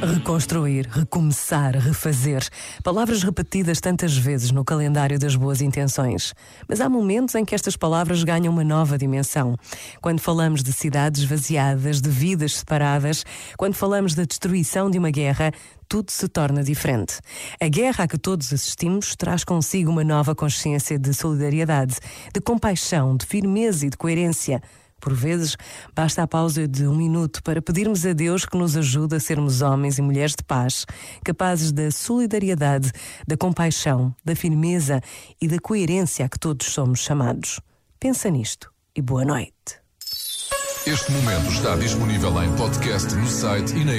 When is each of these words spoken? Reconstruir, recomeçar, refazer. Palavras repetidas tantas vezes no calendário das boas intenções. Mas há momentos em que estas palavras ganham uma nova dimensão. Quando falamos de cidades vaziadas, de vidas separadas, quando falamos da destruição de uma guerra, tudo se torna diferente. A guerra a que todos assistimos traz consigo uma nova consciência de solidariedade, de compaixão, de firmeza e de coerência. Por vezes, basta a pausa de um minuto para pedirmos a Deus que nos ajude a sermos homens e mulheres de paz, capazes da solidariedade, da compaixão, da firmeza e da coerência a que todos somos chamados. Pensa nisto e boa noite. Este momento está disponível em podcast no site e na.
Reconstruir, 0.00 0.86
recomeçar, 0.88 1.76
refazer. 1.76 2.48
Palavras 2.84 3.24
repetidas 3.24 3.80
tantas 3.80 4.16
vezes 4.16 4.52
no 4.52 4.64
calendário 4.64 5.18
das 5.18 5.34
boas 5.34 5.60
intenções. 5.60 6.34
Mas 6.68 6.80
há 6.80 6.88
momentos 6.88 7.34
em 7.34 7.44
que 7.44 7.52
estas 7.52 7.76
palavras 7.76 8.22
ganham 8.22 8.52
uma 8.52 8.62
nova 8.62 8.96
dimensão. 8.96 9.56
Quando 10.00 10.20
falamos 10.20 10.62
de 10.62 10.72
cidades 10.72 11.24
vaziadas, 11.24 12.00
de 12.00 12.08
vidas 12.08 12.58
separadas, 12.58 13.24
quando 13.56 13.74
falamos 13.74 14.14
da 14.14 14.22
destruição 14.22 14.88
de 14.88 14.98
uma 14.98 15.10
guerra, 15.10 15.50
tudo 15.88 16.12
se 16.12 16.28
torna 16.28 16.62
diferente. 16.62 17.18
A 17.60 17.66
guerra 17.66 18.04
a 18.04 18.08
que 18.08 18.18
todos 18.18 18.52
assistimos 18.52 19.16
traz 19.16 19.42
consigo 19.42 19.90
uma 19.90 20.04
nova 20.04 20.32
consciência 20.32 20.96
de 20.96 21.12
solidariedade, 21.12 21.96
de 22.32 22.40
compaixão, 22.40 23.16
de 23.16 23.26
firmeza 23.26 23.86
e 23.86 23.90
de 23.90 23.96
coerência. 23.96 24.62
Por 25.00 25.14
vezes, 25.14 25.56
basta 25.94 26.22
a 26.22 26.26
pausa 26.26 26.66
de 26.66 26.86
um 26.86 26.94
minuto 26.94 27.42
para 27.42 27.62
pedirmos 27.62 28.04
a 28.04 28.12
Deus 28.12 28.44
que 28.44 28.56
nos 28.56 28.76
ajude 28.76 29.16
a 29.16 29.20
sermos 29.20 29.62
homens 29.62 29.98
e 29.98 30.02
mulheres 30.02 30.34
de 30.36 30.44
paz, 30.44 30.84
capazes 31.24 31.72
da 31.72 31.90
solidariedade, 31.90 32.90
da 33.26 33.36
compaixão, 33.36 34.14
da 34.24 34.34
firmeza 34.34 35.00
e 35.40 35.48
da 35.48 35.58
coerência 35.58 36.24
a 36.24 36.28
que 36.28 36.38
todos 36.38 36.66
somos 36.68 37.00
chamados. 37.00 37.60
Pensa 38.00 38.30
nisto 38.30 38.70
e 38.94 39.02
boa 39.02 39.24
noite. 39.24 39.80
Este 40.86 41.12
momento 41.12 41.52
está 41.52 41.76
disponível 41.76 42.42
em 42.42 42.56
podcast 42.56 43.14
no 43.14 43.26
site 43.26 43.76
e 43.76 43.84
na. 43.84 43.98